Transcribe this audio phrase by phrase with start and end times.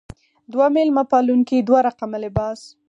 [0.51, 2.59] دوه مېلمه پالونکې دوه رقمه لباس.